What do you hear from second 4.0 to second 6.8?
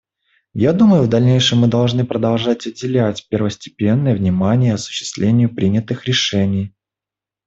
внимание осуществлению принятых решений.